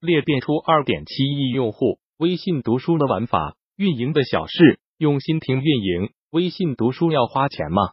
[0.00, 1.98] 裂变出二点七亿用户。
[2.18, 6.10] 微信读书的玩法，运营的小事，用心听运营。
[6.30, 7.90] 微信读书要花钱吗？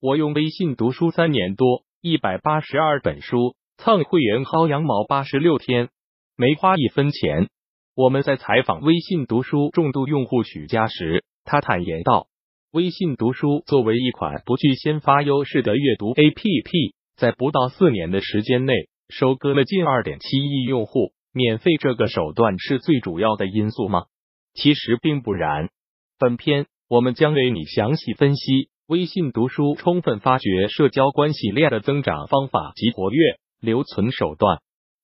[0.00, 5.88] 我用微信读书三年多，一百八十二本书，蹭会员薅羊毛八十六天，
[6.36, 7.48] 没花一分钱。
[7.96, 12.28] 我们在采访微信读书重度用户许佳时，他坦言道
[12.70, 18.72] ：“微信读书作为一款不具先发优势的阅读 APP，在不到四年的时间内，
[19.08, 21.12] 收割了近二点七亿用户。
[21.38, 24.06] 免费这个手段是最主要的因素吗？
[24.54, 25.70] 其实并不然。
[26.18, 34.58] 本篇我们将为你详细分析微信读书充分发掘社交关系链的增长方法及活跃留存手段。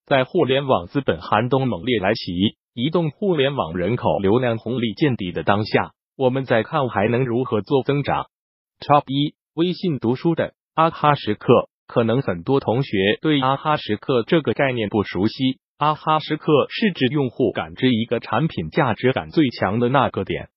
[0.05, 2.57] 在互联网资本寒冬猛烈来袭。
[2.77, 8.25] 移动互联网人口流量红利见底的当下，我们在看还能如何做增长
[8.81, 15.59] ？Top 一，微信读书的阿哈时刻，可能很多同学对阿哈时刻这个概念不熟悉。
[15.77, 20.47] 阿哈时刻是指用户感知一个产品价值感最强的那个点，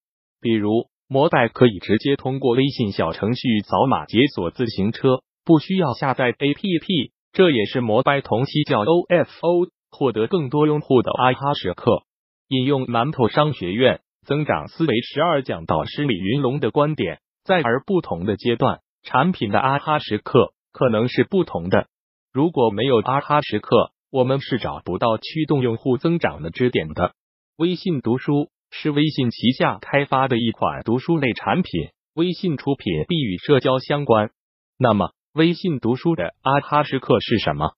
[0.41, 12.03] 比如摩拜可以直接通过微信小程序扫码解锁自行车，不需要下载 APP，这也是摩拜同期叫 OFO 获得更多用户的阿哈时刻。
[12.47, 21.89] 引用馒头商学院增长思维十二讲导师李云龙的观点，在而不同的阶段，产品的阿哈时刻可能是不同的。
[22.33, 27.13] 如果没有阿哈时刻，我们是找不到驱动用户增长的支点的。
[27.57, 34.31] 微信读书是微信旗下开发的一款读书类产品，微信出品必与社交相关。
[34.79, 37.73] 那么，微信读书的阿哈时刻是什么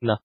[0.00, 0.18] 呢？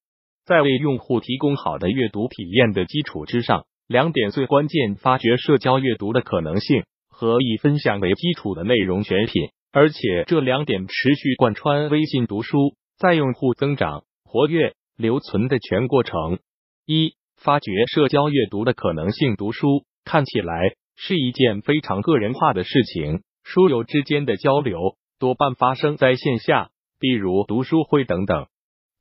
[0.45, 3.65] 在为用户提供好的阅读体验的基础之上。
[3.87, 9.51] 两点最关键：发掘社交阅读的可能性和以分享为基础的内容选品。
[9.71, 16.39] 而且这两点持续贯穿微信读书在用户增长、活跃、留存的全过程。
[16.85, 19.35] 一、发掘社交阅读的可能性。
[19.35, 24.79] 读书看起来是一件非常个人化的事情，书友之间的交流
[25.19, 26.69] 多半发生在线下，
[26.99, 28.47] 比如读书会等等。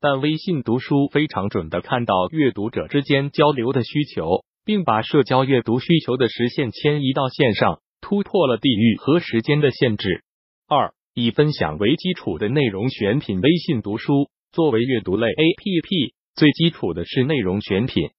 [0.01, 4.43] 但微信读书非常准的看到阅读者之间交流的需求。
[4.65, 10.23] 并把社交阅读需求的实现迁移到线上，突破了地域和时间的限制。
[10.67, 13.41] 二、以分享为基础的内容选品。
[13.41, 18.11] 微信读书作为阅读类 APP，最基础的是内容选品。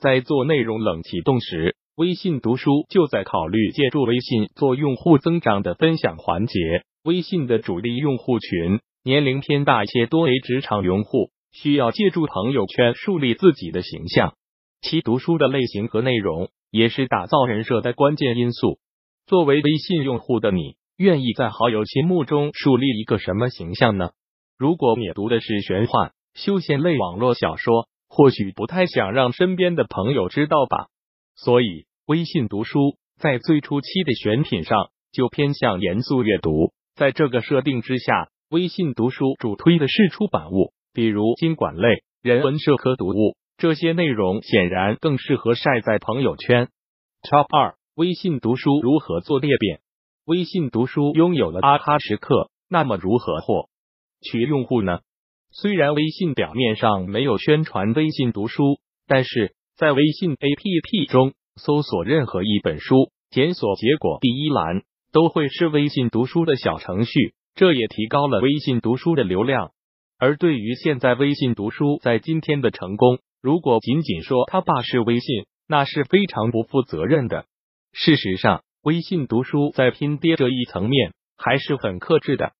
[0.00, 6.58] 在做内容冷启动时，微信读书就在考虑借助微信做用户增长的分享环节。
[7.04, 14.34] 微信的主力用户群年龄偏大，且多为职场用户，需要借助朋友圈树立自己的形象。
[14.80, 18.80] 其读书的类型和内容也是打造人设的关键因素。
[19.28, 24.10] 作为微信用户的你，愿意在好友心目中树立一个什么形象呢？
[24.56, 30.86] 如果你读的是玄幻、休闲类网络小说，或许不太想让身边的朋友知道吧。
[31.34, 36.72] 所以，微信读书在最初期的选品上就偏向严肃阅读。
[36.94, 43.36] 在这个设定之下，微信读书主推的是出版物，比如经管类、人文社科读物。
[43.56, 46.68] 这些内容显然更适合晒在朋友圈。
[47.22, 49.80] Top 二：微信读书如何做裂变？
[50.24, 53.68] 微信读书拥有了阿哈时刻，那么如何获
[54.24, 55.00] 取用户呢？
[55.52, 64.82] 虽然微信表面上没有宣传微信读书，但是在微信 APP 中搜索任何一本书，检索结果第一栏
[65.12, 69.70] 都会是微信读书的小程序，这也提高了微信读书的流量。
[70.18, 77.46] 而对于现在微信读书在今天的成功，如果仅仅说他爸是微信，那是非常不负责任的。
[77.92, 82.52] 事实上，微信读书在拼爹这一层面还是很克制的。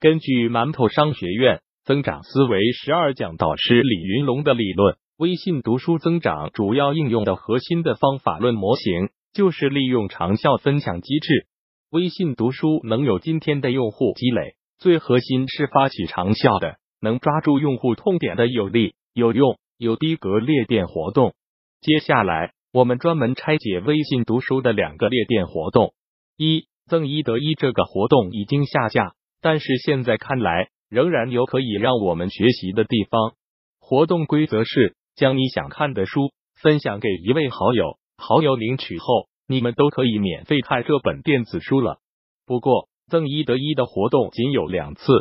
[0.00, 11.48] 根据馒头商学院增长思维十二讲导师李云龙的理论，微信读书增长主要应用的核心的方法论模型，就是利用长效分享机制。
[11.90, 19.58] 微信读书能有今天的用户积累，最核心是发起长效的，能抓住用户痛点的有力有用。
[19.78, 21.34] 有逼格裂变活动。
[21.80, 25.92] 接下来，我们专门拆解微信读书的两个裂变活动。
[26.36, 33.34] 一赠一得一这个活动已经下架，但是现在看来仍然有可以让我们学习的地方。
[33.80, 41.98] 活动规则是将你想看的书分享给一位好友，好友领取后，你们都可以免费看这本电子书了。
[42.46, 45.12] 不过，赠一得一的活动仅有两次，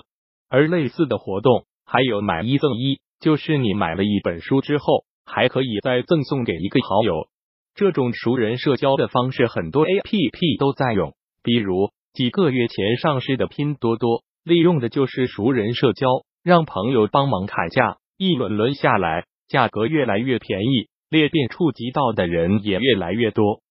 [0.50, 3.00] 而类似的活动还有买一赠一。
[3.20, 7.28] 就是你买了一本书之后，还可以再赠送给一个好友。
[7.74, 11.16] 这种熟人社交的方式，很多 A P P 都在用。
[11.42, 16.08] 比如几个月前上市的拼多多，利用的就是熟人社交，
[16.44, 23.62] 让朋友帮忙砍价，一轮轮下来，价格越来越便宜，裂变触及到的人也越来越多。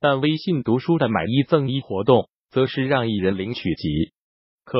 [0.00, 4.12] 但微信读书的买一赠一活动，则是让一人领取即
[4.64, 4.78] 可。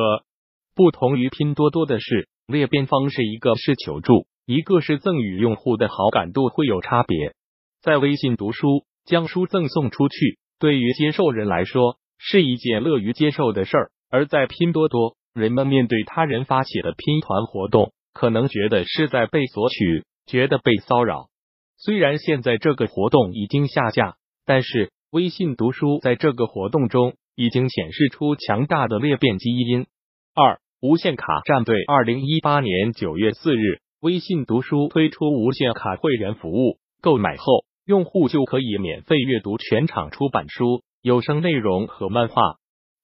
[0.76, 7.34] 不同于拼多多的是，裂变方式一个是求助，一个是赠与，用户的好感度会有差别。
[7.82, 21.28] 在微信读书将书赠送出去，对于接受人来说是一件乐于接受的事儿；而在拼多多，人们面对他人发起的拼团活动，可能觉得是在被索取，觉得被骚扰。
[21.78, 29.86] 虽然现在这个活动已经下架，但是微信读书在这个活动中已经显示出强大的裂变基因。
[30.34, 37.44] 二无限卡战队，二零一八年九月四日，微信读书推出无限卡会员服务，购买后
[37.84, 42.42] 用户就可以免费阅读全场出版书、有声内容和漫画。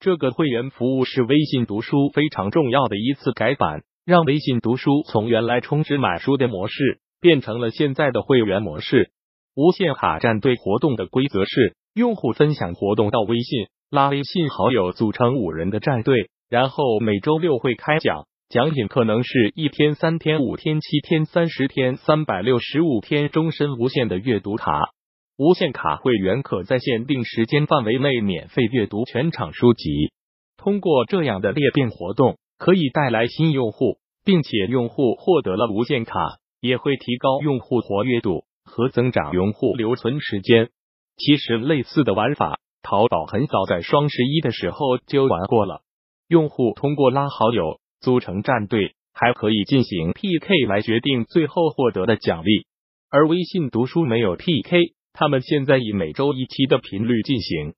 [0.00, 9.10] 这个会员服务是微信读书非常重要的一次改版，让微信读书从原来充值买书的模式变成了现在的会员模式。
[9.54, 16.30] 无限卡战队活动的规则是，用户分享活动到微信，拉微信好友，组成五人的战队。
[16.48, 24.90] 然后每周六会开奖，奖品可能是一天、三天、五天、七天、三十天、三百六十五天，终身无限的阅读卡。
[25.36, 30.12] 无限卡会员可在限定时间范围内免费阅读全场书籍。
[30.56, 40.70] 通过这样的裂变活动，可以带来新用户，并且用户获得了无限卡，也会提高用户活跃度和增长用户留存时间。
[41.16, 45.80] 其实类似的玩法，淘宝很早在双十一的时候就玩过了。
[46.28, 52.66] 用户通过拉好友、组成战队，还可以进行 PK 来决定最后获得的奖励。
[53.10, 57.74] 而微信读书没有 PK，他们现在以每周一期的频率进行。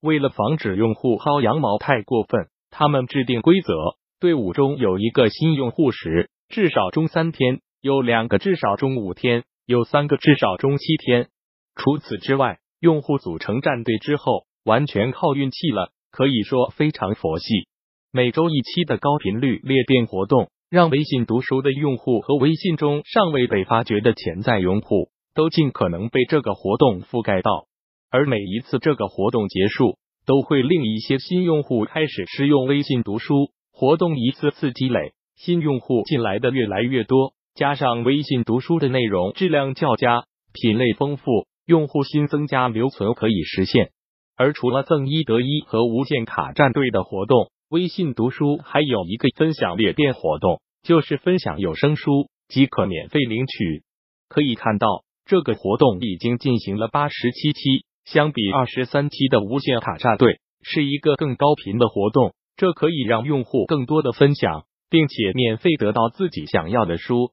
[0.00, 3.72] 为了防止用户薅羊毛太过分，他们制定规则：
[4.20, 11.28] 队伍中有一个新用户时，至少中三天；有两个至少中五天；有三个至少中七天。
[11.74, 17.66] 除此之外，用户组成战队之后，完全靠运气了，可以说非常佛系。
[18.12, 27.66] 每周一期的高频率裂变活动，让微信读书的用户和微信中尚未被发掘的潜在用户都尽可能被这个活动覆盖到。
[28.10, 33.50] 而每一次这个活动结束，都会令一些新用户开始试用微信读书。
[33.72, 41.24] 活动一次次积累，新用户进来的越来越多，加上微信读书的内容质量较佳、品类丰富，
[41.66, 43.90] 用户新增加留存可以实现。
[44.36, 53.82] 而除了赠一得一和无限卡战队的活动，微信读书还有一个分享裂变活动，就是分享有声书即可免费领取。
[54.28, 62.34] 可以看到，这个活动已经进行了八十七期，相比二十三期的无限卡战队，是一个更高频的活动。
[62.56, 67.32] 这可以让用户更多的分享，并且免费得到自己想要的书。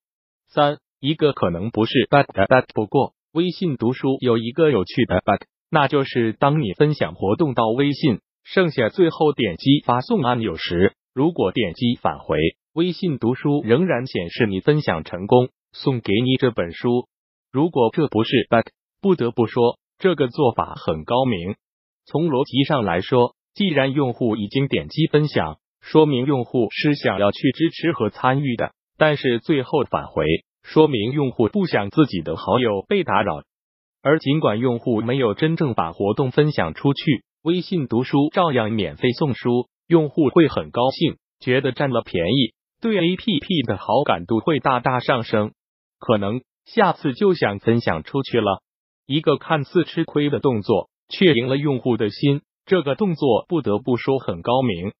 [0.49, 8.19] 三，一个可能不是 bug 的 bug，不过微信读书有一个有趣的 bug，那就是当你分享活动到微信。
[8.43, 12.37] 剩下最后点击发送按钮时，如果点击返回，
[12.73, 17.07] 微信读书仍然显示你分享成功，送给你这本书。
[17.51, 18.69] 如果这不是 bug，
[19.01, 21.55] 不得不说这个做法很高明。
[22.05, 28.71] 从逻辑上来说，既然用户已经点击分享，说明用户是想要去支持和参与的。
[28.97, 30.25] 但是最后返回，
[30.63, 33.41] 说明用户不想自己的好友被打扰。
[34.01, 37.23] 而尽管用户没有真正把活动分享出去。
[37.43, 45.51] 微信读书照样免费送书，用户会很高兴，觉得占了便宜，对 A P P 的好感度会大大上升，
[45.99, 46.41] 可能
[46.73, 48.61] 下次就想分享出去了。
[49.05, 54.93] 一个看似吃亏的动作，却赢了用户的心，这个动作不得不说很高明。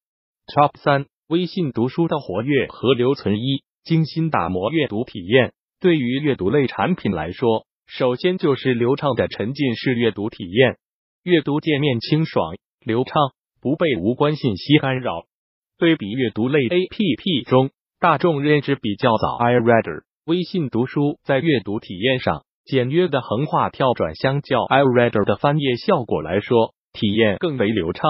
[0.47, 5.53] Top 三，微信读书的活跃和留存一，精心打磨阅读体验。
[5.79, 10.77] 对于阅读类产品来说，首先就是流畅的沉浸式阅读体验。
[11.23, 13.15] 阅读界面清爽流畅，
[13.61, 15.23] 不被无关信息干扰。
[15.77, 28.09] 对比阅读类 A P P 中大众认知比较早，iReader 微信读书在阅读体验上简约的横画跳转，相较 iReader 的翻页效果来说，体验更为流畅。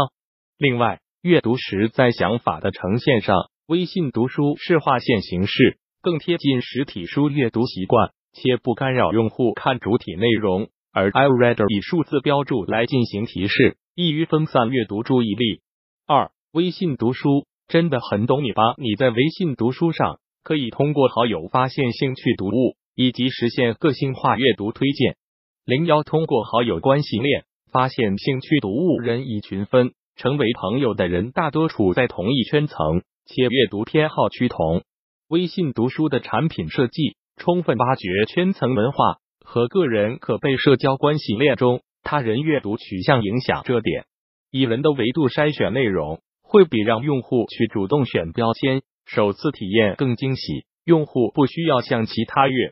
[0.60, 10.70] 另外，阅读时在想法的呈现上，微信读书是划线形式，更贴近实体书阅读习惯，且不干扰用户看主体内容。
[10.94, 15.62] 而 iReader 以数字标注来进行提示，易于分散阅读注意力。
[16.06, 18.75] 二、微信读书真的很懂你吧？
[18.78, 25.16] 你在微信读书上可以通过好友发现兴趣读物，以及实现个性化阅读推荐。
[25.66, 34.84] 零幺通过好友关系链发现兴趣读物，人以群分，成为朋友的人大多处在同一圈层，且阅读偏好趋同。
[35.30, 39.18] 微信读书的产品设计充分挖掘圈层文化。
[39.44, 44.06] 和个人可被社交关系链中他人阅读取向影响这点，
[44.50, 48.82] 以人的维度筛选内容，会比让用户去主动选标签、
[49.13, 50.65] 首次体验更惊喜。
[50.86, 52.72] 用户不需要像其他阅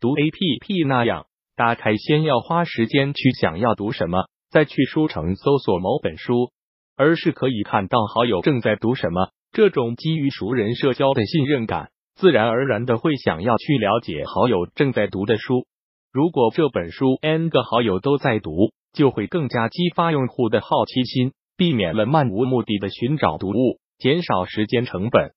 [0.00, 1.26] 读 APP 那样
[1.56, 6.52] 打开，先要花时间去想要读什么，再去书城搜索某本书，
[6.94, 9.30] 而是可以看到好友正在读什么。
[9.50, 15.66] 这种基于熟人社交的信任感，自然而然的会想要去了解好友正在读的书。
[16.12, 25.32] 如果这本书 n 个好友都在读，就会更加激发用户的好奇心，避免了漫无目的的寻找读物，减少时间成本。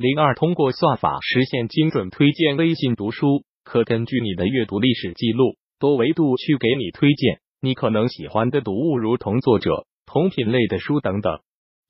[0.00, 2.56] 零二，通过算法实现精准推荐。
[2.56, 11.40] 微信读书可根据你的阅读历史记录，多维度去给你推荐你可能喜欢的读物，如同作者、同品类的书等等。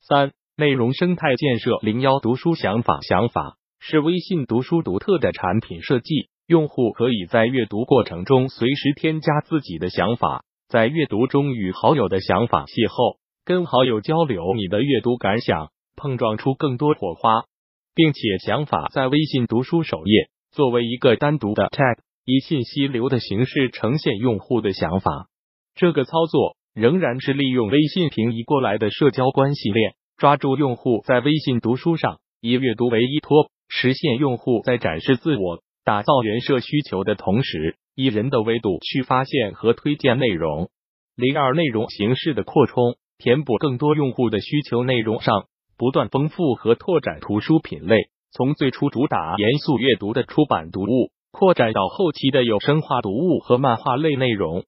[0.01, 1.77] 三，内容生态建设。
[1.83, 2.99] 零幺，读书想法。
[2.99, 6.27] 想法是微信读书独特的产品设计。
[6.47, 17.45] 用户可以在阅读过程中随时添加自己的想法，在阅读中与好友的想法邂逅，跟好友交流你的阅读感想，碰撞出更多火花，
[17.93, 25.27] 并且想法在微信读书首页作为一个单独的 tag，以信息流的形式呈现用户的想法。
[25.75, 35.61] 这个操作仍然是利用微信平移过来的社交关系链，抓住用户在微信读书上以阅读为依托，实现用户在展示自我。
[35.83, 40.69] 打造人设需求的同时，以人的维度去发现和推荐内容。
[41.15, 44.83] 零二内容形式的扩充，填补更多用户的需求。
[44.83, 45.47] 内容上
[45.81, 54.63] 不断丰富和拓展图书品类，从最初主打严肃阅读的出版读物，扩展到后期的有声化读物和漫画类内容。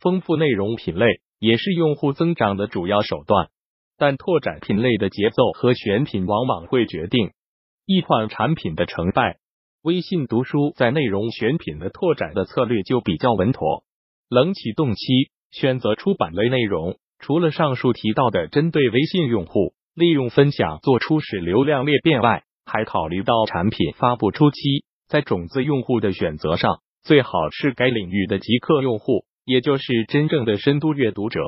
[0.00, 3.48] 丰富内容品类也是用户增长的主要手段，
[3.98, 7.32] 但拓展品类的节奏和选品往往会决定
[7.84, 9.36] 一款产品的成败。
[9.82, 13.84] 微信读书在内容选品的拓展的策略就比较稳妥。
[14.30, 15.02] 冷启动期
[15.50, 31.40] 选择出版类内容，除了上述提到的针对微信用户利用分享做初始流量裂变外，还考虑到产品发布初期在种子用户的选择上，最好是该领域的极客用户，也就是真正的深度阅读者。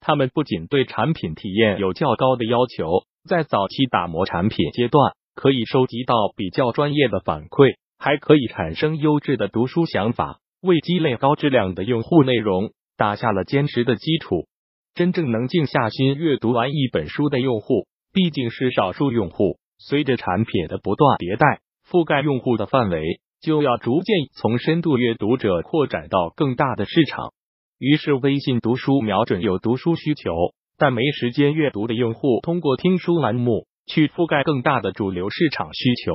[0.00, 5.12] 他们不仅对产品体验有较高的要求，在早期打磨产品阶段。
[5.36, 14.46] 可以收集到比较专业的反馈，还可以产生优质的读书想法，为积累高质量的用户内容打下了坚实的基础。
[14.94, 19.58] 真正能静下心阅读完一本书的用户，毕竟是少数用户。
[19.78, 27.32] 随着产品的不断迭代，覆盖用户的范围就要逐渐从深度阅读者扩展到更大的市场。
[27.78, 30.30] 于是，微信读书瞄准有读书需求
[30.78, 33.66] 但没时间阅读的用户，通过听书栏目。
[33.86, 36.14] 去覆盖更大的主流市场需求，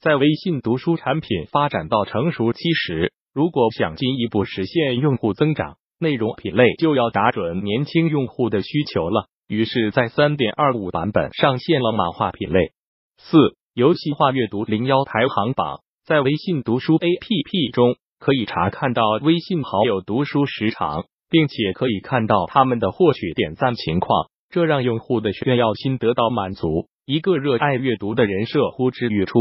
[0.00, 9.26] 在微信读书产品发展到成熟期时，如果想进一步实现用户增长，内容品类就要打准年轻用户的需求了。
[9.48, 12.72] 于是，在三点二五版本上线了漫画品类。
[13.18, 13.38] 四、
[13.74, 26.88] 游戏化阅读零幺排行榜，在微信读书 APP 中可以查看到微信好友读书时长，并且可以看到他们的获取点赞情况，这让用户的炫耀心得到满足。
[27.06, 29.38] 一个热爱阅读的人设呼之欲出，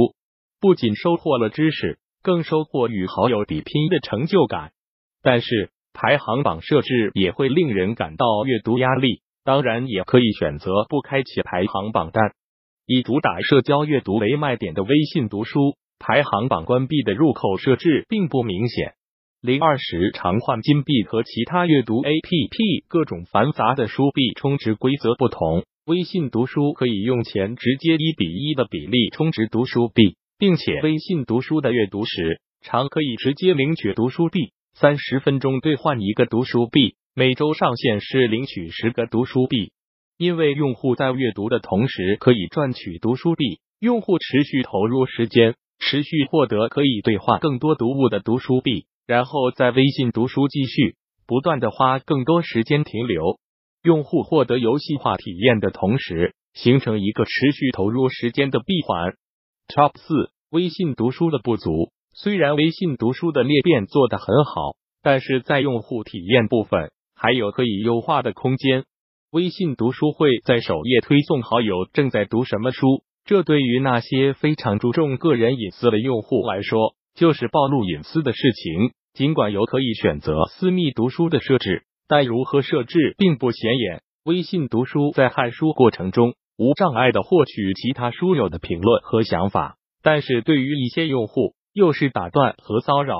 [0.60, 4.72] 不仅收获了知识，更收获与好友比拼的成就感。
[5.22, 9.22] 但是排行榜设置也会令人感到阅读压力。
[9.46, 12.34] 当然，也可以选择不开启排行榜单。
[12.86, 18.94] 以主打社交阅读为卖点的微信读书排行榜关闭的入口设置并不明显。
[19.42, 25.64] 零二十常换金币和其他阅读 APP 各种繁杂的书币充值规则不同。
[25.86, 39.72] 微信读书可以用钱直接一比一的比例充值读书币，并且微信读书的阅读时长可以直接领取读书币，三十分钟兑换一个读书币，每周上限是领取十个读书币。
[40.18, 50.96] 因为用户在阅读的同时可以赚取读书币，用户持续投入时间，持续获得可以兑换更多读物的读书币，然后在微信读书继续
[51.27, 53.39] 不断的花更多时间停留。
[53.84, 59.13] 用户获得游戏化体验的同时，形成一个持续投入时间的闭环。
[59.68, 61.92] Top 四，微信读书的不足。
[62.15, 68.86] 虽然微信读书的裂变做得很好，但是在用户体验部分还有可以优化的空间。
[69.32, 78.91] 微信读书会在首页推送好友正在读什么书，这对于那些非常注重个人隐私的用户来说，就是暴露隐私的事情。
[79.13, 81.84] 尽管有可以选择私密读书的设置。
[82.08, 84.03] 但如何设置并不显眼。
[84.24, 93.18] 微信读书在看书过程中无障碍的获取其他书友的评论和想法，但是对于一些用户又是打断和骚扰。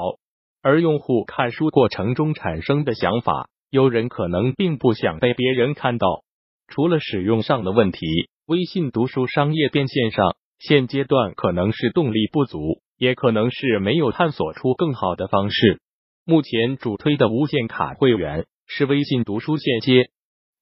[0.62, 6.24] 而用户看书过程中产生的想法，有人可能并不想被别人看到。
[6.70, 15.82] 除了使用上的问题，微信读书商业变现上，现阶段可能是动力不足，也可能是没有探索出更好的方式。
[16.26, 20.06] 目前主推的无限卡会员是微信读书现阶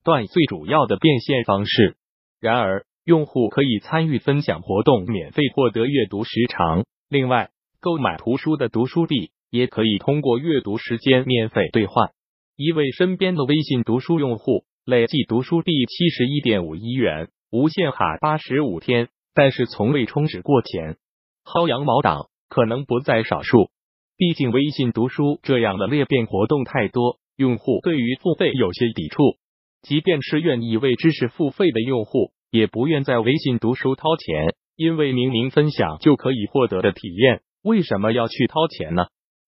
[0.03, 1.95] 段最主要的变现方式。
[2.39, 6.83] 然而，用户可以参与分享活动，免费获得阅读时长。
[7.07, 7.50] 另外，
[7.81, 12.11] 购买图书的读书币也可以通过阅读时间免费兑换。
[12.55, 20.97] 一位身边的微信读书用户累计读书币七十一点五一元，无限卡八十五天，但是从未充值过钱。
[21.43, 23.71] 薅羊毛党可能不在少数。
[24.15, 29.17] 毕竟，微信读书这样的裂变活动太多，用户对于付费有些抵触。
[29.81, 39.05] 即便是愿意为知识付费的用户，也不愿在微信读书掏钱，因为明明分享就可以获得的体验，为什么要去掏钱呢？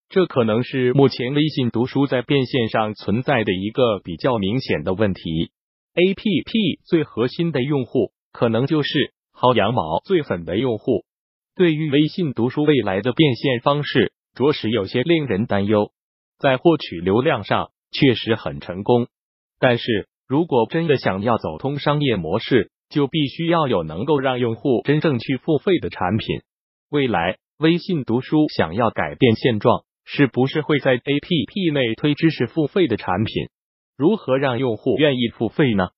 [0.09, 5.51] 这可能是目前微信读书在变现上存在的一个比较明显的问题。
[5.95, 11.05] A P P 最核心的用户，可能就是薅羊毛最狠的用户。
[11.55, 15.91] 对于微信读书未来的变现方式，着实有些令人担忧，
[16.39, 19.07] 在获取流量上确实很成功，
[19.59, 26.41] 但是如果真的想要走通商业模式，就必须要有能够让用户真正去付费的产品。
[26.89, 33.49] 未来微信读书想要改变现状，是不是会在 APP 内推知识付费的产品？
[33.95, 35.89] 如何让用户愿意付费呢？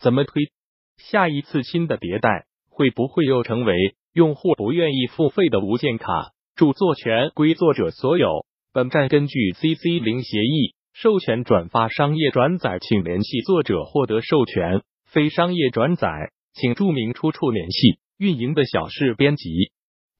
[0.00, 0.50] 怎么推？
[0.96, 3.74] 下一次新的迭代会不会又成为
[4.14, 6.32] 用户不愿意付费的无限卡？
[6.56, 8.46] 著作权归作者所有。
[8.72, 14.82] 本站根据 CC 零协议授权转发商业转载，请联系作者获得授权。
[15.04, 16.08] 非商业转载，
[16.54, 19.71] 请注明出处，联系运营的小事编辑。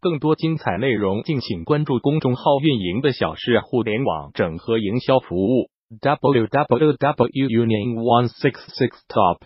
[0.03, 5.71] 更多精彩内容敬请关注公众号运营的小事互联网整合营销服务。
[6.01, 9.43] www unit one six six top